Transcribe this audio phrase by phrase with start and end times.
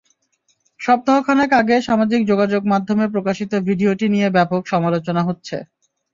[0.79, 5.57] সপ্তাহ খানেক আগে সামাজিক যোগাযোগমাধ্যমে প্রকাশিত ভিডিওটি নিয়ে ব্যাপক সমালোচনা হচ্ছে।